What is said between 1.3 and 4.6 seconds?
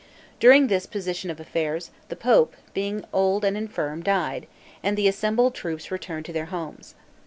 affairs, the pope, being old and infirm, died,